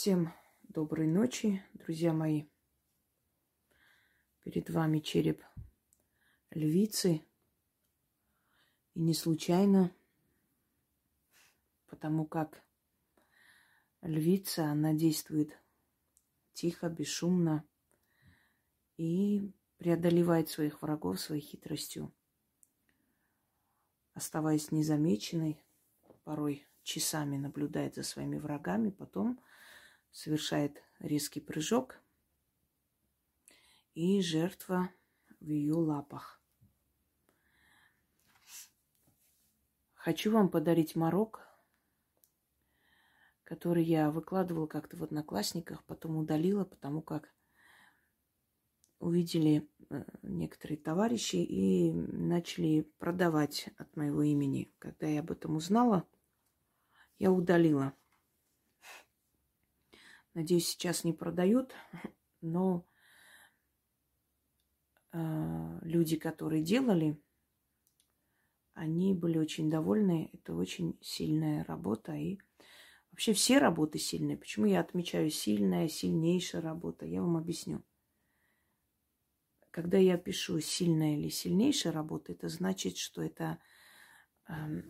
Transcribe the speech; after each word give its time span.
Всем 0.00 0.32
доброй 0.62 1.06
ночи, 1.06 1.62
друзья 1.74 2.14
мои. 2.14 2.46
Перед 4.42 4.70
вами 4.70 5.00
череп 5.00 5.44
львицы. 6.52 7.20
И 8.94 9.00
не 9.02 9.12
случайно, 9.12 9.94
потому 11.86 12.24
как 12.24 12.62
львица, 14.00 14.70
она 14.70 14.94
действует 14.94 15.50
тихо, 16.54 16.88
бесшумно 16.88 17.62
и 18.96 19.52
преодолевает 19.76 20.48
своих 20.48 20.80
врагов 20.80 21.20
своей 21.20 21.42
хитростью, 21.42 22.10
оставаясь 24.14 24.72
незамеченной, 24.72 25.62
порой 26.24 26.66
часами 26.84 27.36
наблюдает 27.36 27.96
за 27.96 28.02
своими 28.02 28.38
врагами, 28.38 28.88
потом 28.88 29.38
совершает 30.12 30.82
резкий 30.98 31.40
прыжок, 31.40 32.00
и 33.94 34.20
жертва 34.22 34.90
в 35.40 35.46
ее 35.46 35.74
лапах. 35.74 36.40
Хочу 39.94 40.32
вам 40.32 40.48
подарить 40.48 40.96
морок, 40.96 41.46
который 43.44 43.84
я 43.84 44.10
выкладывала 44.10 44.66
как-то 44.66 44.96
в 44.96 45.02
Одноклассниках, 45.02 45.84
потом 45.84 46.16
удалила, 46.16 46.64
потому 46.64 47.02
как 47.02 47.34
увидели 49.00 49.68
э, 49.90 50.04
некоторые 50.22 50.78
товарищи 50.78 51.36
и 51.36 51.92
начали 51.92 52.82
продавать 52.98 53.70
от 53.76 53.96
моего 53.96 54.22
имени. 54.22 54.72
Когда 54.78 55.06
я 55.06 55.20
об 55.20 55.30
этом 55.32 55.56
узнала, 55.56 56.06
я 57.18 57.32
удалила. 57.32 57.94
Надеюсь, 60.34 60.68
сейчас 60.68 61.04
не 61.04 61.12
продают, 61.12 61.74
но 62.40 62.86
э, 65.12 65.78
люди, 65.82 66.16
которые 66.16 66.62
делали, 66.62 67.20
они 68.74 69.12
были 69.14 69.38
очень 69.38 69.68
довольны. 69.68 70.30
Это 70.32 70.54
очень 70.54 70.98
сильная 71.02 71.64
работа. 71.64 72.14
И 72.14 72.38
вообще 73.10 73.32
все 73.32 73.58
работы 73.58 73.98
сильные. 73.98 74.36
Почему 74.36 74.66
я 74.66 74.80
отмечаю 74.80 75.30
сильная, 75.30 75.88
сильнейшая 75.88 76.62
работа? 76.62 77.06
Я 77.06 77.22
вам 77.22 77.36
объясню. 77.36 77.82
Когда 79.70 79.98
я 79.98 80.16
пишу 80.16 80.60
сильная 80.60 81.16
или 81.16 81.28
сильнейшая 81.28 81.92
работа, 81.92 82.32
это 82.32 82.48
значит, 82.48 82.96
что 82.96 83.22
это 83.22 83.58
э, 84.48 84.82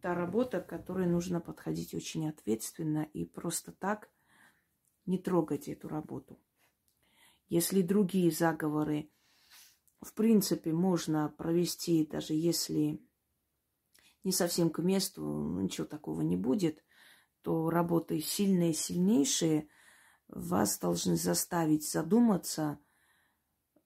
та 0.00 0.14
работа, 0.14 0.60
к 0.60 0.68
которой 0.68 1.06
нужно 1.06 1.40
подходить 1.40 1.94
очень 1.94 2.28
ответственно 2.28 3.08
и 3.12 3.24
просто 3.24 3.72
так 3.72 4.10
не 5.08 5.18
трогать 5.18 5.68
эту 5.68 5.88
работу. 5.88 6.38
Если 7.48 7.82
другие 7.82 8.30
заговоры, 8.30 9.10
в 10.00 10.12
принципе, 10.14 10.72
можно 10.72 11.30
провести, 11.30 12.06
даже 12.06 12.34
если 12.34 13.02
не 14.22 14.32
совсем 14.32 14.70
к 14.70 14.80
месту, 14.80 15.22
ну, 15.22 15.60
ничего 15.62 15.86
такого 15.86 16.20
не 16.20 16.36
будет, 16.36 16.84
то 17.42 17.70
работы 17.70 18.20
сильные, 18.20 18.74
сильнейшие 18.74 19.68
вас 20.28 20.78
должны 20.78 21.16
заставить 21.16 21.88
задуматься 21.88 22.78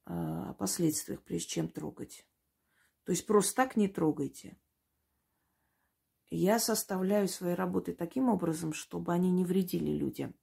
э, 0.05 0.11
о 0.13 0.53
последствиях, 0.53 1.23
прежде 1.23 1.47
чем 1.47 1.69
трогать. 1.69 2.27
То 3.05 3.11
есть 3.11 3.25
просто 3.25 3.55
так 3.55 3.77
не 3.77 3.87
трогайте. 3.87 4.59
Я 6.29 6.59
составляю 6.59 7.27
свои 7.27 7.53
работы 7.53 7.93
таким 7.93 8.27
образом, 8.27 8.73
чтобы 8.73 9.13
они 9.13 9.31
не 9.31 9.45
вредили 9.45 9.91
людям. 9.91 10.35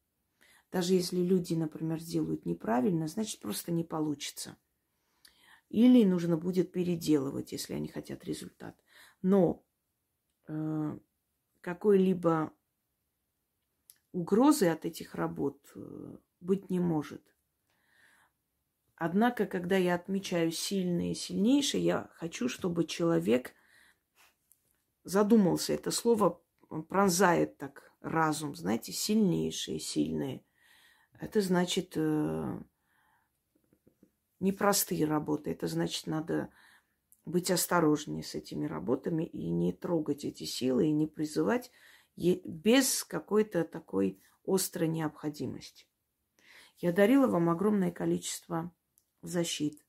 Даже 0.71 0.95
если 0.95 1.19
люди, 1.19 1.55
например, 1.55 2.01
сделают 2.01 2.47
неправильно, 2.47 3.09
значит, 3.09 3.41
просто 3.41 3.73
не 3.73 3.83
получится. 3.83 4.57
Или 5.69 6.05
нужно 6.05 6.37
будет 6.37 6.73
переделывать, 6.73 7.53
если 7.53 7.75
они 7.75 7.89
хотят 7.89 8.25
результат. 8.25 8.77
Но 9.23 9.65
э, 10.49 10.99
какой-либо 11.61 12.53
угрозы 14.13 14.69
от 14.69 14.85
этих 14.85 15.15
работ 15.15 15.59
э, 15.75 16.17
быть 16.41 16.71
не 16.71 16.81
может. 16.81 17.23
Однако, 18.97 19.47
когда 19.47 19.77
я 19.77 19.95
отмечаю 19.95 20.53
сильные 20.53 21.13
и 21.13 21.15
сильнейшие, 21.15 21.83
я 21.83 22.11
хочу, 22.15 22.49
чтобы 22.49 22.85
человек 22.85 23.55
задумался. 25.05 25.73
Это 25.73 25.91
слово 25.91 26.43
пронзает 26.89 27.57
так 27.57 27.93
разум, 28.01 28.55
знаете, 28.55 28.93
сильнейшие, 28.93 29.79
сильные. 29.79 30.45
Это 31.21 31.43
значит 31.43 31.93
э, 31.97 32.61
непростые 34.41 35.05
работы. 35.05 35.51
Это 35.51 35.67
значит, 35.67 36.07
надо 36.07 36.51
быть 37.27 37.51
осторожнее 37.51 38.23
с 38.23 38.35
этими 38.35 38.67
работами 38.67 39.25
и 39.25 39.51
не 39.51 39.73
трогать 39.73 40.25
эти 40.25 40.45
силы, 40.45 40.87
и 40.87 40.93
не 40.93 41.07
призывать 41.07 41.71
без 42.17 43.05
какой-то 43.05 43.65
такой 43.65 44.21
острой 44.47 44.89
необходимости. 44.89 45.87
Я 46.79 46.93
дарила 46.93 47.27
вам 47.27 47.51
огромное 47.51 47.93
количество 47.93 48.73
защит. 49.21 49.85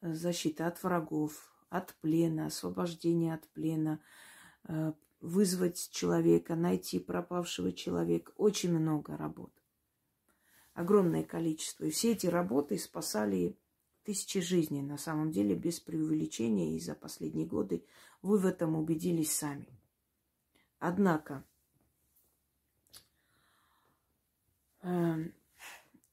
Защита 0.00 0.66
от 0.66 0.82
врагов, 0.82 1.54
от 1.70 1.94
плена, 2.00 2.46
освобождения 2.46 3.34
от 3.34 3.48
плена, 3.50 4.02
э, 4.64 4.92
вызвать 5.22 5.88
человека, 5.90 6.56
найти 6.56 6.98
пропавшего 6.98 7.72
человека. 7.72 8.32
Очень 8.36 8.76
много 8.76 9.16
работ. 9.16 9.52
Огромное 10.74 11.22
количество. 11.22 11.84
И 11.84 11.90
все 11.90 12.12
эти 12.12 12.26
работы 12.26 12.76
спасали 12.76 13.56
тысячи 14.02 14.40
жизней, 14.40 14.82
на 14.82 14.98
самом 14.98 15.30
деле, 15.30 15.54
без 15.54 15.78
преувеличения. 15.78 16.74
И 16.74 16.80
за 16.80 16.94
последние 16.94 17.46
годы 17.46 17.84
вы 18.20 18.38
в 18.38 18.46
этом 18.46 18.74
убедились 18.74 19.32
сами. 19.32 19.68
Однако, 20.80 21.44
э, 24.82 25.30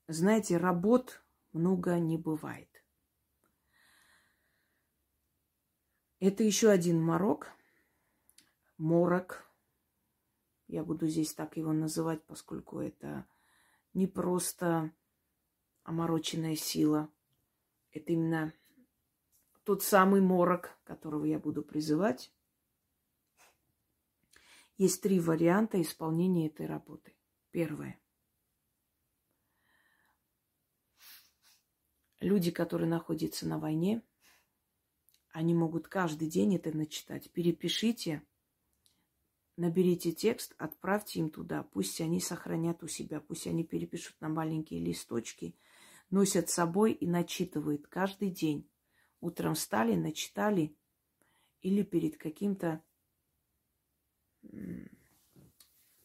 знаете, 0.07 0.57
работ 0.57 1.23
много 1.51 1.97
не 1.97 2.17
бывает. 2.17 2.67
Это 6.19 6.43
еще 6.43 6.69
один 6.69 7.01
морок– 7.01 7.51
морок. 8.79 9.45
Я 10.67 10.83
буду 10.83 11.07
здесь 11.07 11.33
так 11.33 11.57
его 11.57 11.73
называть, 11.73 12.23
поскольку 12.23 12.79
это 12.79 13.27
не 13.93 14.07
просто 14.07 14.91
омороченная 15.83 16.55
сила. 16.55 17.11
Это 17.91 18.13
именно 18.13 18.53
тот 19.63 19.83
самый 19.83 20.21
морок, 20.21 20.77
которого 20.83 21.25
я 21.25 21.39
буду 21.39 21.61
призывать. 21.61 22.33
Есть 24.77 25.01
три 25.01 25.19
варианта 25.19 25.81
исполнения 25.81 26.47
этой 26.47 26.65
работы. 26.65 27.15
Первое. 27.51 27.99
Люди, 32.19 32.51
которые 32.51 32.89
находятся 32.89 33.47
на 33.47 33.59
войне, 33.59 34.03
они 35.31 35.53
могут 35.53 35.87
каждый 35.87 36.29
день 36.29 36.55
это 36.55 36.75
начитать. 36.75 37.31
Перепишите 37.31 38.23
наберите 39.59 40.13
текст, 40.13 40.55
отправьте 40.57 41.19
им 41.19 41.29
туда. 41.29 41.63
Пусть 41.63 41.99
они 41.99 42.21
сохранят 42.21 42.81
у 42.81 42.87
себя, 42.87 43.19
пусть 43.19 43.45
они 43.45 43.63
перепишут 43.65 44.15
на 44.21 44.29
маленькие 44.29 44.79
листочки, 44.79 45.55
носят 46.09 46.49
с 46.49 46.53
собой 46.53 46.93
и 46.93 47.05
начитывают 47.05 47.87
каждый 47.87 48.31
день. 48.31 48.69
Утром 49.19 49.55
встали, 49.55 49.95
начитали 49.95 50.75
или 51.61 51.83
перед 51.83 52.17
каким-то 52.17 52.81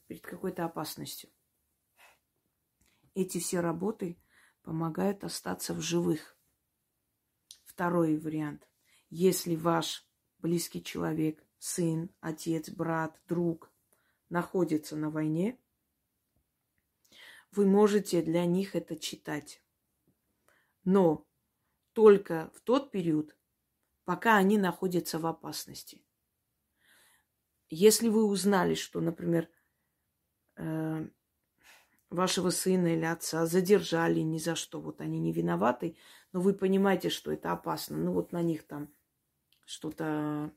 перед 0.08 0.23
какой-то 0.23 0.64
опасностью. 0.64 1.31
Эти 3.14 3.38
все 3.38 3.61
работы 3.61 4.19
помогают 4.62 5.23
остаться 5.23 5.73
в 5.73 5.81
живых. 5.81 6.37
Второй 7.64 8.19
вариант. 8.19 8.69
Если 9.11 9.55
ваш 9.55 10.05
близкий 10.38 10.82
человек 10.82 11.46
сын, 11.58 12.10
отец, 12.20 12.70
брат, 12.70 13.20
друг 13.26 13.72
находится 14.28 14.96
на 14.96 15.10
войне, 15.10 15.58
вы 17.52 17.66
можете 17.66 18.22
для 18.22 18.44
них 18.46 18.74
это 18.74 18.96
читать. 18.96 19.62
Но 20.84 21.26
только 21.92 22.50
в 22.54 22.60
тот 22.60 22.90
период, 22.90 23.36
пока 24.04 24.36
они 24.36 24.58
находятся 24.58 25.18
в 25.18 25.26
опасности. 25.26 26.04
Если 27.70 28.08
вы 28.08 28.24
узнали, 28.24 28.74
что, 28.74 29.00
например, 29.00 29.48
э, 30.56 31.08
вашего 32.10 32.50
сына 32.50 32.88
или 32.88 33.04
отца 33.04 33.46
задержали 33.46 34.20
ни 34.20 34.38
за 34.38 34.54
что, 34.54 34.80
вот 34.80 35.00
они 35.00 35.18
не 35.18 35.32
виноваты, 35.32 35.96
но 36.32 36.40
вы 36.40 36.54
понимаете, 36.54 37.08
что 37.08 37.32
это 37.32 37.52
опасно, 37.52 37.96
ну 37.96 38.12
вот 38.12 38.32
на 38.32 38.42
них 38.42 38.66
там 38.66 38.92
что-то 39.64 40.52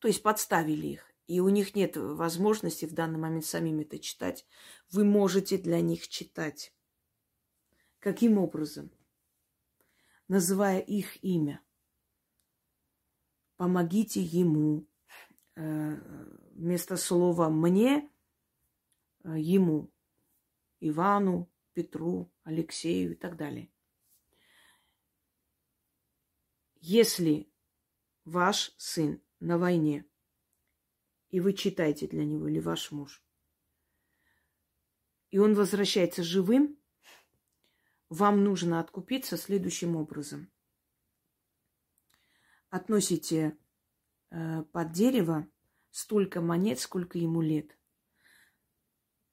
то 0.00 0.08
есть 0.08 0.22
подставили 0.22 0.86
их. 0.86 1.06
и 1.26 1.38
у 1.38 1.48
них 1.48 1.76
нет 1.76 1.96
возможности 1.96 2.86
в 2.86 2.92
данный 2.92 3.18
момент 3.20 3.44
самим 3.44 3.78
это 3.78 4.00
читать, 4.00 4.44
вы 4.90 5.04
можете 5.04 5.58
для 5.58 5.80
них 5.80 6.08
читать. 6.08 6.74
Каким 8.00 8.36
образом? 8.36 8.90
Называя 10.26 10.80
их 10.80 11.22
имя. 11.22 11.62
Помогите 13.56 14.20
ему. 14.20 14.88
Э, 15.54 15.96
вместо 16.52 16.96
слова 16.96 17.48
«мне» 17.48 18.10
э, 19.22 19.38
ему. 19.38 19.92
Ивану, 20.80 21.48
Петру, 21.74 22.32
Алексею 22.42 23.12
и 23.12 23.14
так 23.14 23.36
далее. 23.36 23.70
Если 26.80 27.52
ваш 28.24 28.74
сын 28.78 29.22
на 29.40 29.58
войне, 29.58 30.04
и 31.30 31.40
вы 31.40 31.52
читаете 31.52 32.06
для 32.06 32.24
него, 32.24 32.48
или 32.48 32.60
ваш 32.60 32.90
муж, 32.92 33.22
и 35.30 35.38
он 35.38 35.54
возвращается 35.54 36.22
живым, 36.22 36.78
вам 38.08 38.42
нужно 38.42 38.80
откупиться 38.80 39.36
следующим 39.36 39.96
образом. 39.96 40.50
Относите 42.68 43.56
э, 44.30 44.62
под 44.64 44.92
дерево 44.92 45.48
столько 45.90 46.40
монет, 46.40 46.80
сколько 46.80 47.18
ему 47.18 47.40
лет. 47.40 47.78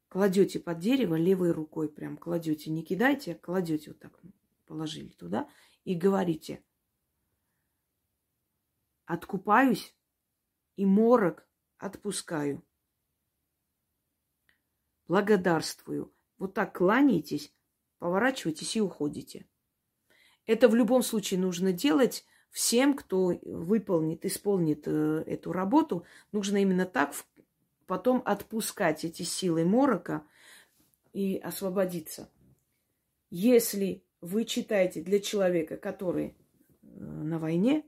Кладете 0.10 0.60
под 0.60 0.80
дерево 0.80 1.16
левой 1.16 1.52
рукой, 1.52 1.92
прям 1.92 2.18
кладете, 2.18 2.70
не 2.70 2.84
кидайте, 2.84 3.34
а 3.34 3.36
кладете 3.36 3.92
вот 3.92 4.00
так, 4.00 4.20
положили 4.66 5.10
туда 5.10 5.50
и 5.84 5.96
говорите, 5.96 6.64
откупаюсь 9.06 9.97
и 10.78 10.86
морок 10.86 11.46
отпускаю. 11.78 12.64
Благодарствую. 15.08 16.14
Вот 16.38 16.54
так 16.54 16.78
кланяетесь, 16.78 17.54
поворачиваетесь 18.00 18.76
и 18.76 18.82
уходите. 18.82 19.48
Это 20.46 20.70
в 20.70 20.76
любом 20.76 21.02
случае 21.04 21.40
нужно 21.40 21.74
делать 21.74 22.26
всем, 22.52 22.94
кто 22.96 23.34
выполнит, 23.44 24.24
исполнит 24.24 24.88
э, 24.88 25.24
эту 25.26 25.52
работу. 25.52 26.06
Нужно 26.32 26.58
именно 26.58 26.86
так 26.86 27.14
потом 27.86 28.22
отпускать 28.26 29.04
эти 29.04 29.24
силы 29.24 29.66
морока 29.66 30.26
и 31.12 31.38
освободиться. 31.38 32.32
Если 33.30 34.06
вы 34.22 34.46
читаете 34.46 35.02
для 35.02 35.20
человека, 35.20 35.78
который 35.78 36.28
э, 36.28 36.88
на 37.00 37.40
войне, 37.40 37.84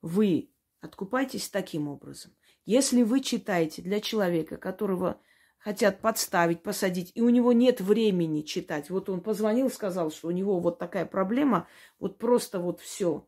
вы 0.00 0.53
откупаетесь 0.84 1.48
таким 1.48 1.88
образом. 1.88 2.32
Если 2.64 3.02
вы 3.02 3.20
читаете 3.20 3.82
для 3.82 4.00
человека, 4.00 4.56
которого 4.56 5.20
хотят 5.64 6.02
подставить, 6.02 6.62
посадить, 6.62 7.10
и 7.14 7.22
у 7.22 7.30
него 7.30 7.54
нет 7.54 7.80
времени 7.80 8.42
читать. 8.42 8.90
Вот 8.90 9.08
он 9.08 9.22
позвонил, 9.22 9.70
сказал, 9.70 10.10
что 10.10 10.28
у 10.28 10.30
него 10.30 10.60
вот 10.60 10.78
такая 10.78 11.06
проблема, 11.06 11.66
вот 11.98 12.18
просто 12.18 12.60
вот 12.60 12.80
все. 12.80 13.26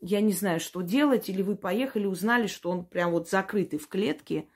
Я 0.00 0.22
не 0.22 0.32
знаю, 0.32 0.60
что 0.60 0.80
делать, 0.80 1.28
или 1.28 1.42
вы 1.42 1.56
поехали, 1.56 2.06
узнали, 2.06 2.46
что 2.46 2.70
он 2.70 2.86
прям 2.86 3.10
вот 3.10 3.28
закрытый 3.28 3.78
в 3.78 3.86
клетке, 3.88 4.48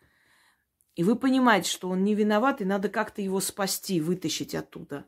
и 0.94 1.04
вы 1.04 1.16
понимаете, 1.16 1.68
что 1.68 1.90
он 1.90 2.02
не 2.02 2.14
виноват, 2.14 2.62
и 2.62 2.64
надо 2.64 2.88
как-то 2.88 3.20
его 3.20 3.40
спасти, 3.40 4.00
вытащить 4.00 4.54
оттуда. 4.54 5.04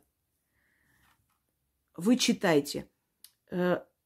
Вы 1.97 2.17
читайте. 2.17 2.87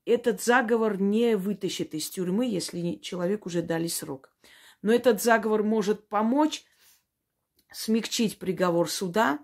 Этот 0.06 0.42
заговор 0.42 1.00
не 1.00 1.38
вытащит 1.38 1.94
из 1.94 2.10
тюрьмы, 2.10 2.46
если 2.46 2.96
человек 2.96 3.46
уже 3.46 3.62
дали 3.62 3.88
срок. 3.88 4.32
Но 4.82 4.92
этот 4.92 5.22
заговор 5.22 5.64
может 5.64 6.10
помочь 6.10 6.66
смягчить 7.72 8.38
приговор 8.38 8.90
суда 8.90 9.40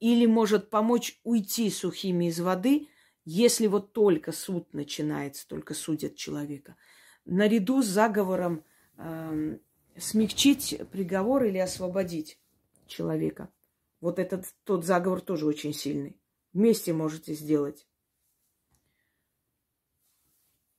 или 0.00 0.26
может 0.26 0.68
помочь 0.68 1.20
уйти 1.22 1.70
сухими 1.70 2.28
из 2.28 2.40
воды, 2.40 2.88
если 3.24 3.66
вот 3.66 3.92
только 3.92 4.32
суд 4.32 4.72
начинается, 4.74 5.46
только 5.48 5.74
судят 5.74 6.16
человека. 6.16 6.76
Наряду 7.24 7.82
с 7.82 7.86
заговором 7.86 8.64
э, 8.98 9.58
смягчить 9.96 10.80
приговор 10.92 11.44
или 11.44 11.58
освободить 11.58 12.38
человека. 12.86 13.48
Вот 14.00 14.18
этот 14.18 14.46
тот 14.64 14.84
заговор 14.84 15.20
тоже 15.20 15.46
очень 15.46 15.72
сильный. 15.72 16.20
Вместе 16.52 16.92
можете 16.92 17.34
сделать. 17.34 17.86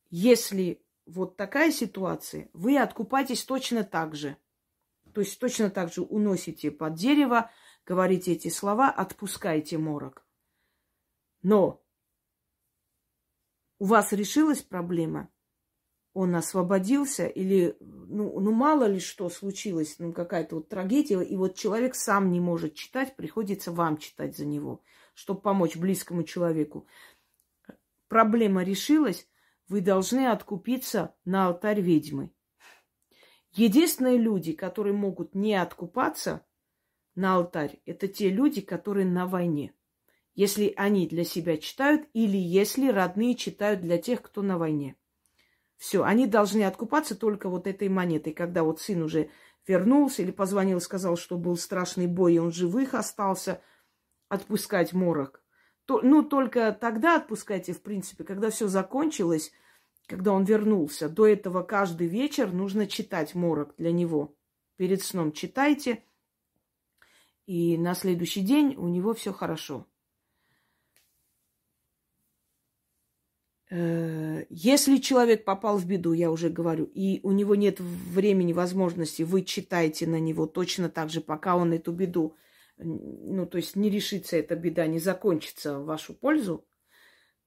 Если 0.09 0.81
вот 1.05 1.37
такая 1.37 1.71
ситуация, 1.71 2.49
вы 2.53 2.77
откупаетесь 2.77 3.43
точно 3.43 3.83
так 3.83 4.15
же– 4.15 4.37
то 5.17 5.21
есть 5.21 5.39
точно 5.39 5.71
так 5.71 5.91
же 5.91 6.03
уносите 6.03 6.69
под 6.69 6.93
дерево, 6.93 7.49
говорите 7.87 8.33
эти 8.33 8.49
слова, 8.49 8.91
отпускаете 8.91 9.79
морок. 9.79 10.23
Но 11.41 11.83
у 13.79 13.85
вас 13.85 14.13
решилась 14.13 14.61
проблема, 14.61 15.31
он 16.13 16.35
освободился, 16.35 17.25
или, 17.25 17.75
ну, 17.79 18.39
ну 18.39 18.51
мало 18.51 18.83
ли 18.83 18.99
что 18.99 19.27
случилось, 19.29 19.95
ну, 19.97 20.13
какая-то 20.13 20.57
вот 20.57 20.69
трагедия, 20.69 21.23
и 21.23 21.35
вот 21.35 21.55
человек 21.55 21.95
сам 21.95 22.31
не 22.31 22.39
может 22.39 22.75
читать, 22.75 23.15
приходится 23.15 23.71
вам 23.71 23.97
читать 23.97 24.37
за 24.37 24.45
него, 24.45 24.83
чтобы 25.15 25.41
помочь 25.41 25.77
близкому 25.77 26.25
человеку. 26.25 26.85
Проблема 28.07 28.61
решилась, 28.63 29.27
вы 29.67 29.81
должны 29.81 30.27
откупиться 30.27 31.15
на 31.25 31.47
алтарь 31.47 31.81
ведьмы. 31.81 32.31
Единственные 33.51 34.17
люди, 34.17 34.53
которые 34.53 34.93
могут 34.93 35.35
не 35.35 35.55
откупаться 35.55 36.45
на 37.15 37.35
алтарь, 37.35 37.79
это 37.85 38.07
те 38.07 38.29
люди, 38.29 38.61
которые 38.61 39.05
на 39.05 39.25
войне. 39.25 39.73
Если 40.35 40.73
они 40.77 41.07
для 41.07 41.23
себя 41.23 41.57
читают 41.57 42.07
или 42.13 42.37
если 42.37 42.89
родные 42.89 43.33
читают 43.35 43.81
для 43.81 43.97
тех, 43.97 44.21
кто 44.21 44.43
на 44.43 44.57
войне. 44.57 44.95
Все, 45.77 46.03
они 46.03 46.27
должны 46.27 46.63
откупаться 46.63 47.15
только 47.15 47.49
вот 47.49 47.65
этой 47.65 47.89
монетой. 47.89 48.33
Когда 48.33 48.63
вот 48.63 48.79
сын 48.79 49.01
уже 49.01 49.29
вернулся 49.65 50.21
или 50.21 50.31
позвонил, 50.31 50.79
сказал, 50.79 51.17
что 51.17 51.37
был 51.37 51.57
страшный 51.57 52.07
бой, 52.07 52.35
и 52.35 52.39
он 52.39 52.51
живых 52.51 52.93
остался, 52.93 53.61
отпускать 54.29 54.93
морок. 54.93 55.41
То, 55.87 56.01
ну, 56.03 56.21
только 56.21 56.77
тогда 56.79 57.15
отпускайте, 57.15 57.73
в 57.73 57.81
принципе, 57.81 58.23
когда 58.23 58.51
все 58.51 58.67
закончилось– 58.67 59.51
когда 60.07 60.31
он 60.31 60.45
вернулся. 60.45 61.09
До 61.09 61.27
этого 61.27 61.61
каждый 61.61 62.07
вечер 62.07 62.51
нужно 62.51 62.87
читать 62.87 63.35
морок 63.35 63.75
для 63.77 63.91
него. 63.91 64.33
Перед 64.77 65.03
сном 65.03 65.31
читайте, 65.31 66.03
и 67.45 67.77
на 67.77 67.93
следующий 67.93 68.41
день 68.41 68.75
у 68.77 68.87
него 68.87 69.13
все 69.13 69.33
хорошо. 69.33 69.85
Э, 73.69 74.45
если 74.49 74.97
человек 74.97 75.43
попал 75.43 75.77
в 75.77 75.85
беду, 75.85 76.13
я 76.13 76.31
уже 76.31 76.49
говорю, 76.49 76.85
и 76.85 77.19
у 77.23 77.31
него 77.31 77.55
нет 77.55 77.79
времени, 77.79 78.53
возможности, 78.53 79.23
вы 79.23 79.43
читаете 79.43 80.07
на 80.07 80.19
него 80.19 80.45
точно 80.45 80.89
так 80.89 81.09
же, 81.09 81.21
пока 81.21 81.57
он 81.57 81.73
эту 81.73 81.91
беду, 81.91 82.35
ну, 82.77 83.45
то 83.45 83.57
есть 83.57 83.75
не 83.75 83.89
решится 83.89 84.37
эта 84.37 84.55
беда, 84.55 84.87
не 84.87 84.99
закончится 84.99 85.79
в 85.79 85.85
вашу 85.85 86.13
пользу, 86.13 86.67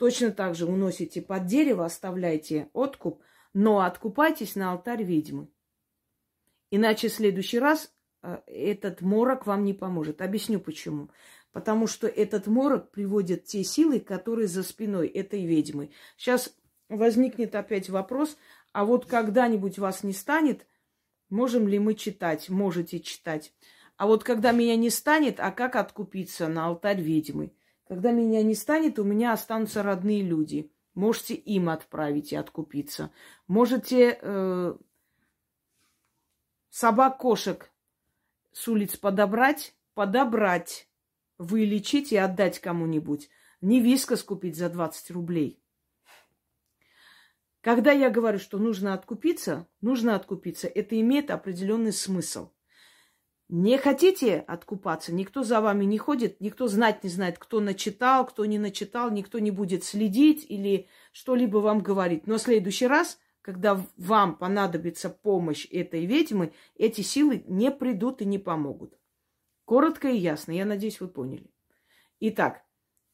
Точно 0.01 0.31
так 0.31 0.55
же 0.55 0.65
уносите 0.65 1.21
под 1.21 1.45
дерево, 1.45 1.85
оставляйте 1.85 2.71
откуп, 2.73 3.23
но 3.53 3.81
откупайтесь 3.81 4.57
на 4.57 4.73
алтарь 4.73 5.03
ведьмы. 5.03 5.51
Иначе 6.71 7.09
в 7.09 7.13
следующий 7.13 7.59
раз 7.59 7.93
э, 8.23 8.39
этот 8.47 9.03
морок 9.03 9.45
вам 9.45 9.63
не 9.63 9.75
поможет. 9.75 10.23
Объясню 10.23 10.59
почему. 10.59 11.11
Потому 11.53 11.87
что 11.87 12.07
этот 12.07 12.47
морок 12.47 12.91
приводит 12.91 13.45
те 13.45 13.63
силы, 13.63 14.01
которые 14.01 14.49
за 14.49 14.63
спиной 14.63 15.07
этой 15.07 15.45
ведьмы. 15.45 15.91
Сейчас 16.17 16.57
возникнет 16.89 17.55
опять 17.55 17.91
вопрос, 17.91 18.39
а 18.73 18.87
вот 18.87 19.05
когда-нибудь 19.05 19.79
вас 19.79 20.03
не 20.03 20.15
станет, 20.15 20.67
можем 21.29 21.69
ли 21.69 21.79
мы 21.79 21.95
читать? 21.95 22.49
Можете 22.49 23.01
читать. 23.01 23.53
А 24.01 24.07
вот 24.07 24.25
когда 24.25 24.53
меня 24.53 24.77
не 24.77 24.89
станет, 24.89 25.41
а 25.41 25.51
как 25.51 25.77
откупиться 25.77 26.49
на 26.49 26.69
алтарь 26.69 27.03
ведьмы? 27.03 27.53
Когда 27.87 28.13
меня 28.13 28.43
не 28.43 28.55
станет, 28.55 28.99
у 28.99 29.05
меня 29.05 29.35
останутся 29.35 29.83
родные 29.83 30.23
люди. 30.23 30.73
Можете 30.95 31.35
им 31.35 31.69
отправить 31.69 32.33
и 32.33 32.37
откупиться. 32.37 33.13
Можете 33.47 34.19
э, 34.19 34.75
собак, 36.71 37.19
кошек 37.19 37.71
с 38.53 38.69
улиц 38.69 38.97
подобрать, 38.97 39.75
подобрать, 39.93 40.89
вылечить 41.37 42.11
и 42.13 42.17
отдать 42.17 42.59
кому-нибудь. 42.59 43.29
Не 43.61 43.83
вискос 43.83 44.23
купить 44.23 44.57
за 44.57 44.71
20 44.71 45.11
рублей. 45.11 45.63
Когда 47.61 47.93
я 47.93 48.09
говорю, 48.09 48.39
что 48.39 48.57
нужно 48.57 48.95
откупиться, 48.95 49.69
нужно 49.83 50.17
откупиться, 50.17 50.69
это 50.69 50.99
имеет 50.99 51.31
определенный 51.31 51.93
смысл. 51.93 52.49
Не 53.53 53.79
хотите 53.79 54.45
откупаться, 54.47 55.13
никто 55.13 55.43
за 55.43 55.61
вами 55.61 55.85
не 55.85 55.99
ходит, 55.99 56.41
никто 56.41 56.69
знать 56.69 57.03
не 57.03 57.11
знает, 57.11 57.39
кто 57.39 57.61
начитал, 57.61 58.25
кто 58.25 58.45
не 58.45 58.59
начитал, 58.59 59.11
никто 59.11 59.41
не 59.41 59.51
будет 59.51 59.83
следить 59.83 60.47
или 60.49 60.87
что-либо 61.11 61.59
вам 61.59 61.81
говорить. 61.81 62.27
Но 62.27 62.37
в 62.37 62.43
следующий 62.43 62.87
раз 62.87 63.19
когда 63.43 63.83
вам 63.97 64.37
понадобится 64.37 65.09
помощь 65.09 65.67
этой 65.71 66.05
ведьмы, 66.05 66.53
эти 66.77 67.01
силы 67.01 67.43
не 67.47 67.71
придут 67.71 68.21
и 68.21 68.27
не 68.27 68.39
помогут. 68.39 68.99
Коротко 69.65 70.09
и 70.09 70.17
ясно. 70.17 70.53
Я 70.53 70.65
надеюсь, 70.65 71.01
вы 71.01 71.09
поняли. 71.09 71.51
Итак, 72.21 72.63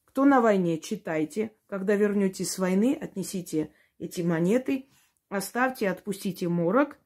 кто 0.05 0.25
на 0.25 0.41
войне, 0.41 0.79
читайте. 0.79 1.53
Когда 1.69 1.95
вернетесь 1.95 2.51
с 2.51 2.59
войны, 2.59 2.99
отнесите 3.01 3.73
эти 3.99 4.23
монеты, 4.23 4.89
оставьте, 5.29 5.89
отпустите 5.89 6.49
морок, 6.49 6.99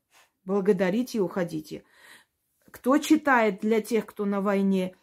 благодарите 0.45 1.19
и 1.19 1.21
уходите. 1.21 1.85
Кто 2.71 2.99
читает 2.99 3.61
для 3.61 3.81
тех, 3.81 4.07
кто 4.07 4.25
на 4.25 4.41
войне, 4.41 4.95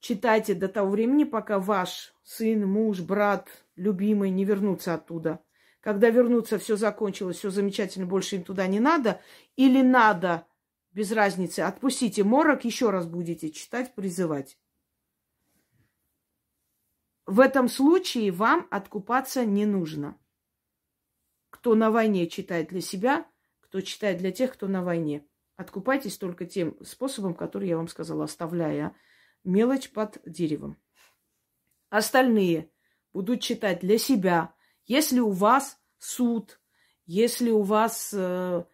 читайте 0.00 0.54
до 0.54 0.68
того 0.68 0.90
времени, 0.90 1.24
пока 1.24 1.58
ваш 1.58 2.14
сын, 2.22 2.66
муж, 2.66 3.00
брат, 3.00 3.48
любимый 3.76 4.30
не 4.30 4.44
вернутся 4.44 4.94
оттуда. 4.94 5.40
Когда 5.80 6.10
вернутся, 6.10 6.58
все 6.58 6.76
закончилось, 6.76 7.38
все 7.38 7.50
замечательно, 7.50 8.06
больше 8.06 8.36
им 8.36 8.44
туда 8.44 8.66
не 8.66 8.80
надо. 8.80 9.20
Или 9.54 9.82
надо, 9.82 10.46
без 10.90 11.12
разницы, 11.12 11.60
отпустите 11.60 12.24
морок, 12.24 12.64
еще 12.64 12.90
раз 12.90 13.06
будете 13.06 13.50
читать, 13.50 13.94
призывать. 13.94 14.58
В 17.24 17.40
этом 17.40 17.68
случае 17.68 18.32
вам 18.32 18.66
откупаться 18.70 19.44
не 19.44 19.64
нужно. 19.64 20.18
Кто 21.50 21.74
на 21.74 21.90
войне 21.90 22.28
читает 22.28 22.68
для 22.68 22.80
себя, 22.80 23.26
кто 23.60 23.80
читает 23.80 24.18
для 24.18 24.32
тех, 24.32 24.52
кто 24.52 24.68
на 24.68 24.82
войне. 24.82 25.24
Откупайтесь 25.56 26.18
только 26.18 26.44
тем 26.44 26.76
способом, 26.84 27.34
который 27.34 27.68
я 27.68 27.76
вам 27.76 27.88
сказала, 27.88 28.24
оставляя 28.24 28.94
мелочь 29.42 29.90
под 29.90 30.20
деревом. 30.26 30.76
Остальные 31.88 32.70
будут 33.12 33.40
читать 33.40 33.80
для 33.80 33.96
себя. 33.96 34.54
Если 34.84 35.18
у 35.20 35.30
вас 35.30 35.78
суд, 35.98 36.60
если 37.06 37.50
у 37.50 37.62
вас 37.62 38.12
э, 38.12 38.64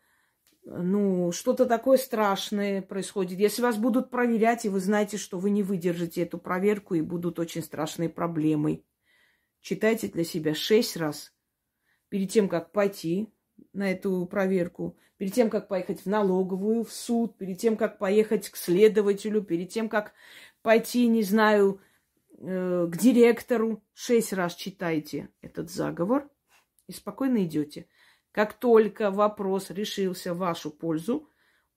ну, 0.64 1.32
что-то 1.32 1.66
такое 1.66 1.98
страшное 1.98 2.82
происходит, 2.82 3.38
если 3.38 3.62
вас 3.62 3.76
будут 3.76 4.10
проверять, 4.10 4.64
и 4.64 4.68
вы 4.68 4.80
знаете, 4.80 5.18
что 5.18 5.38
вы 5.38 5.50
не 5.50 5.62
выдержите 5.62 6.22
эту 6.22 6.38
проверку, 6.38 6.94
и 6.94 7.00
будут 7.00 7.38
очень 7.38 7.62
страшные 7.62 8.08
проблемы, 8.08 8.84
читайте 9.60 10.08
для 10.08 10.24
себя 10.24 10.54
шесть 10.54 10.96
раз 10.96 11.32
перед 12.08 12.30
тем, 12.30 12.48
как 12.48 12.72
пойти 12.72 13.32
на 13.72 13.90
эту 13.90 14.26
проверку, 14.26 14.96
перед 15.16 15.34
тем, 15.34 15.50
как 15.50 15.68
поехать 15.68 16.00
в 16.00 16.06
налоговую, 16.06 16.84
в 16.84 16.92
суд, 16.92 17.36
перед 17.38 17.58
тем, 17.58 17.76
как 17.76 17.98
поехать 17.98 18.48
к 18.48 18.56
следователю, 18.56 19.42
перед 19.42 19.70
тем, 19.70 19.88
как 19.88 20.12
пойти, 20.62 21.06
не 21.06 21.22
знаю, 21.22 21.80
э, 22.38 22.88
к 22.90 22.96
директору, 22.96 23.82
шесть 23.92 24.32
раз 24.32 24.54
читайте 24.54 25.28
этот 25.40 25.70
заговор 25.70 26.28
и 26.86 26.92
спокойно 26.92 27.44
идете. 27.44 27.86
Как 28.32 28.54
только 28.54 29.10
вопрос 29.10 29.70
решился 29.70 30.34
в 30.34 30.38
вашу 30.38 30.70
пользу, 30.70 31.28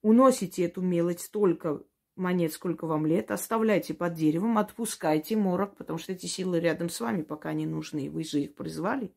уносите 0.02 0.64
эту 0.64 0.80
мелочь 0.80 1.20
столько 1.20 1.82
монет, 2.16 2.52
сколько 2.52 2.86
вам 2.86 3.06
лет, 3.06 3.30
оставляйте 3.30 3.94
под 3.94 4.14
деревом, 4.14 4.58
отпускайте 4.58 5.36
морок, 5.36 5.76
потому 5.76 5.98
что 5.98 6.12
эти 6.12 6.26
силы 6.26 6.60
рядом 6.60 6.88
с 6.88 6.98
вами 7.00 7.22
пока 7.22 7.52
не 7.52 7.66
нужны. 7.66 8.10
Вы 8.10 8.24
же 8.24 8.40
их 8.40 8.54
призвали. 8.54 9.14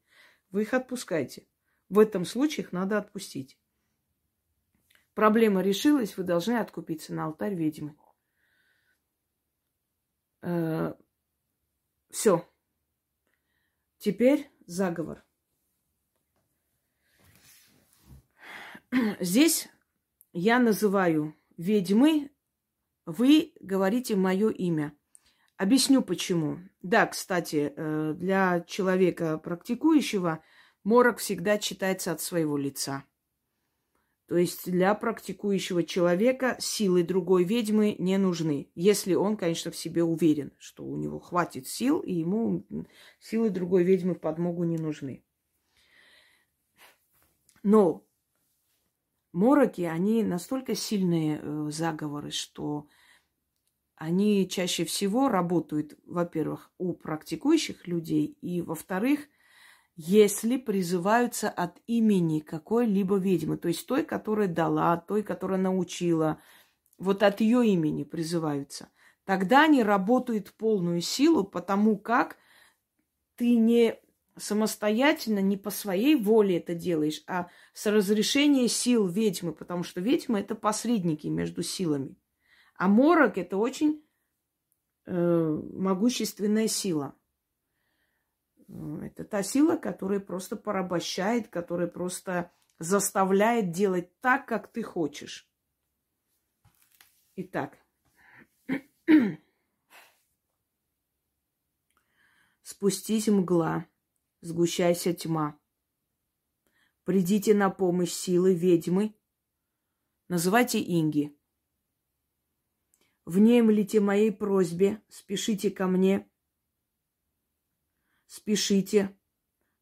Вы 0.51 0.63
их 0.63 0.73
отпускайте. 0.73 1.45
В 1.89 1.97
этом 1.97 2.23
случае 2.23 2.65
их 2.65 2.71
надо 2.71 2.99
отпустить. 2.99 3.57
Проблема 5.15 5.61
решилась, 5.61 6.15
вы 6.15 6.23
должны 6.23 6.53
откупиться 6.53 7.13
на 7.13 7.25
алтарь 7.25 7.55
ведьмы. 7.55 7.95
Э, 10.41 10.93
Все. 12.09 12.47
Теперь 13.97 14.49
заговор. 14.65 15.25
Здесь 19.19 19.67
я 20.31 20.59
называю 20.59 21.35
ведьмы, 21.57 22.31
вы 23.05 23.53
говорите 23.59 24.15
мое 24.15 24.49
имя. 24.49 24.95
Объясню 25.57 26.01
почему. 26.01 26.59
Да, 26.81 27.07
кстати, 27.07 27.73
э, 27.75 28.13
для 28.13 28.61
человека 28.61 29.39
практикующего– 29.39 30.43
Морок 30.83 31.17
всегда 31.19 31.57
читается 31.57 32.11
от 32.11 32.21
своего 32.21 32.57
лица. 32.57 33.03
То 34.29 34.37
есть 34.37 34.71
для 34.71 34.93
практикующего 34.93 35.83
человека 35.83 36.55
силы 36.59 37.01
другой 37.01 37.43
ведьмы 37.43 37.95
не 37.97 38.17
нужны, 38.19 38.69
если 38.75 39.15
он, 39.15 39.37
конечно, 39.37 39.71
в 39.71 39.75
себе 39.75 40.03
уверен, 40.03 40.53
что 40.59 40.85
у 40.85 40.95
него 40.97 41.19
хватит 41.19 41.67
сил, 41.67 41.99
и 41.99 42.13
ему 42.13 42.63
силы 43.19 43.49
другой 43.49 43.83
ведьмы 43.83 44.13
в 44.13 44.19
подмогу 44.19 44.65
не 44.65 44.77
нужны. 44.77 45.23
Но 47.63 48.05
мороки, 49.31 49.81
они 49.81 50.23
настолько 50.23 50.75
сильные 50.75 51.39
э, 51.41 51.69
заговоры, 51.71 52.29
что 52.29 52.87
они 53.95 54.47
чаще 54.47 54.85
всего 54.85 55.27
работают, 55.27 55.97
во-первых, 56.05 56.71
у 56.77 56.93
практикующих 56.93 57.87
людей, 57.87 58.37
и, 58.41 58.61
во-вторых, 58.61 59.21
если 60.01 60.55
призываются 60.55 61.49
от 61.49 61.77
имени 61.85 62.39
какой-либо 62.39 63.17
ведьмы, 63.17 63.57
то 63.57 63.67
есть 63.67 63.85
той, 63.85 64.05
которая 64.05 64.47
дала, 64.47 64.95
той, 64.95 65.23
которая 65.23 65.59
научила, 65.59 66.41
вот 66.97 67.21
от 67.21 67.41
ее 67.41 67.67
имени 67.67 68.05
призываются, 68.05 68.87
тогда 69.25 69.63
они 69.65 69.83
работают 69.83 70.53
полную 70.53 71.01
силу, 71.01 71.43
потому 71.43 71.97
как 71.97 72.37
ты 73.35 73.57
не 73.57 73.99
самостоятельно, 74.37 75.39
не 75.39 75.57
по 75.57 75.69
своей 75.69 76.15
воле 76.15 76.59
это 76.59 76.75
делаешь, 76.75 77.21
а 77.27 77.49
с 77.73 77.85
разрешения 77.85 78.69
сил 78.69 79.05
ведьмы, 79.05 79.51
потому 79.51 79.83
что 79.83 79.99
ведьмы 79.99 80.39
это 80.39 80.55
посредники 80.55 81.27
между 81.27 81.61
силами. 81.61 82.15
А 82.75 82.87
морок 82.87 83.37
это 83.37 83.57
очень 83.57 84.01
э, 85.07 85.61
могущественная 85.73 86.69
сила. 86.69 87.18
Это 88.69 89.23
та 89.23 89.41
сила, 89.41 89.77
которая 89.77 90.19
просто 90.19 90.55
порабощает, 90.55 91.47
которая 91.47 91.87
просто 91.87 92.51
заставляет 92.77 93.71
делать 93.71 94.15
так, 94.21 94.47
как 94.47 94.71
ты 94.71 94.83
хочешь. 94.83 95.49
Итак. 97.35 97.79
Спустись 102.61 103.27
мгла, 103.27 103.87
сгущайся 104.41 105.15
тьма. 105.15 105.59
Придите 107.05 107.55
на 107.55 107.71
помощь 107.71 108.11
силы 108.11 108.53
ведьмы. 108.53 109.15
Называйте 110.27 110.79
Инги. 110.79 111.35
Внемлите 113.25 113.99
моей 113.99 114.31
просьбе, 114.31 115.01
спешите 115.09 115.71
ко 115.71 115.87
мне– 115.87 116.28
Спешите, 118.29 119.17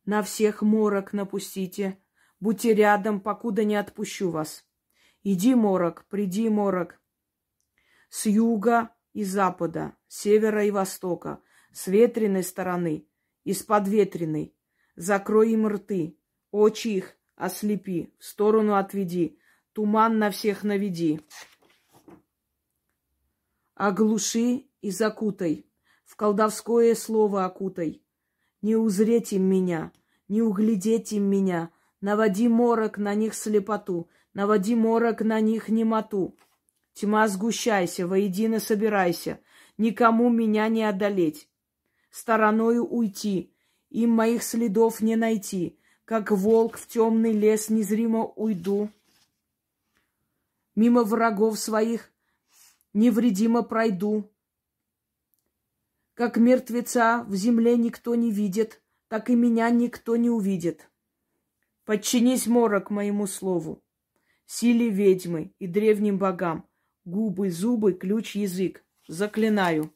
на 0.06 0.24
всех 0.24 0.62
морок 0.62 1.12
напустите, 1.12 2.00
будьте 2.40 2.74
рядом, 2.74 3.20
покуда 3.20 3.66
не 3.66 3.76
отпущу 3.76 4.30
вас. 4.30 4.66
Иди, 5.22 5.54
морок, 5.54 6.06
приди, 6.06 6.48
морок. 6.48 6.98
С 8.10 8.26
юга 8.26 8.96
и 9.12 9.26
запада, 9.26 9.98
севера 10.08 10.64
и 10.64 10.72
востока, 10.72 11.42
с 11.74 11.88
ветреной 11.88 12.44
стороны 12.44 13.06
и 13.44 13.52
с 13.52 13.64
подветренной. 13.64 14.56
Закрой 14.96 15.52
им 15.52 15.68
рты, 15.68 16.18
очи 16.52 16.88
их 16.88 17.18
ослепи, 17.36 18.16
в 18.18 18.24
сторону 18.24 18.76
отведи, 18.76 19.38
туман 19.74 20.20
на 20.20 20.32
всех 20.32 20.64
наведи. 20.64 21.20
Оглуши 23.74 24.70
и 24.80 24.90
закутай, 24.90 25.70
в 26.06 26.16
колдовское 26.16 26.96
слово 26.96 27.44
окутай. 27.44 28.07
Не 28.62 28.76
узреть 28.76 29.34
им 29.34 29.44
меня, 29.44 29.92
не 30.28 30.42
углядеть 30.42 31.14
им 31.14 31.24
меня. 31.24 31.72
Наводи 32.02 32.48
морок 32.48 32.98
на 32.98 33.16
них 33.16 33.34
слепоту, 33.34 34.10
наводи 34.34 34.76
морок 34.76 35.22
на 35.22 35.40
них 35.40 35.70
немоту. 35.70 36.36
Тьма 36.94 37.28
сгущайся, 37.28 38.08
воедино 38.08 38.60
собирайся, 38.60 39.40
никому 39.78 40.30
меня 40.30 40.68
не 40.68 40.84
одолеть. 40.84 41.50
Стороною 42.10 42.86
уйти, 42.86 43.54
им 43.90 44.12
моих 44.12 44.44
следов 44.44 45.02
не 45.02 45.16
найти, 45.16 45.80
как 46.06 46.32
волк 46.32 46.78
в 46.78 46.88
темный 46.88 47.34
лес 47.34 47.70
незримо 47.70 48.26
уйду. 48.26 48.90
Мимо 50.76 51.04
врагов 51.04 51.60
своих 51.60 52.12
невредимо 52.94 53.64
пройду, 53.64 54.32
как 56.18 56.38
мертвеца 56.38 57.24
в 57.26 57.36
земле 57.36 57.78
никто 57.78 58.16
не 58.16 58.32
видит, 58.32 58.82
так 59.08 59.30
и 59.30 59.36
меня 59.36 59.70
никто 59.70 60.16
не 60.16 60.32
увидит. 60.32 60.90
Подчинись, 61.86 62.48
морок, 62.48 62.90
моему 62.90 63.28
слову, 63.28 63.84
силе 64.48 64.90
ведьмы 64.90 65.54
и 65.60 65.68
древним 65.68 66.18
богам, 66.18 66.68
губы, 67.06 67.52
зубы, 67.52 67.94
ключ, 67.94 68.36
язык. 68.36 68.84
Заклинаю. 69.08 69.94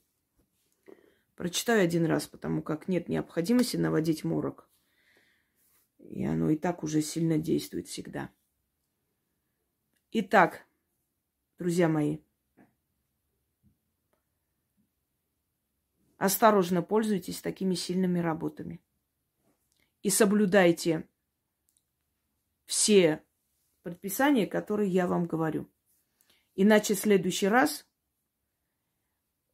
Прочитаю 1.35 1.83
один 1.83 2.05
раз, 2.05 2.27
потому 2.27 2.61
как 2.61 2.87
нет 2.87 3.09
необходимости 3.09 3.77
наводить 3.77 4.23
морок. 4.23 4.69
И 5.97 6.23
оно 6.23 6.51
и 6.51 6.55
так 6.55 6.83
уже 6.83 7.01
сильно 7.01 7.39
действует 7.39 7.87
всегда. 7.87 8.29
Итак, 10.11 10.67
друзья 11.57 11.89
мои, 11.89 12.19
осторожно 16.21 16.83
пользуйтесь 16.83 17.41
такими 17.41 17.73
сильными 17.73 18.19
работами. 18.19 18.79
И 20.03 20.11
соблюдайте 20.11 21.09
все 22.65 23.23
предписания, 23.81 24.45
которые 24.45 24.87
я 24.91 25.07
вам 25.07 25.25
говорю. 25.25 25.67
Иначе 26.53 26.93
в 26.93 26.99
следующий 26.99 27.47
раз 27.47 27.89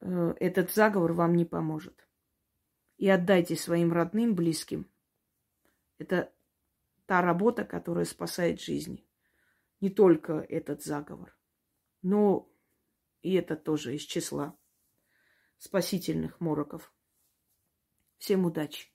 э, 0.02 0.34
этот 0.42 0.74
заговор 0.74 1.14
вам 1.14 1.36
не 1.36 1.46
поможет. 1.46 2.06
И 2.98 3.08
отдайте 3.08 3.56
своим 3.56 3.94
родным, 3.94 4.36
близким. 4.36 4.92
Это 6.00 6.34
та 7.06 7.22
работа, 7.22 7.64
которая 7.64 8.04
спасает 8.04 8.60
жизни. 8.60 9.08
Не 9.80 9.90
только 9.90 10.46
этот 10.50 10.84
заговор, 10.84 11.34
но 12.02 12.52
и 13.22 13.36
это 13.36 13.56
тоже 13.56 13.96
из 13.96 14.02
числа 14.02 14.58
спасительных 15.58 16.40
мороков. 16.40 16.94
Всем 18.18 18.46
удачи! 18.46 18.90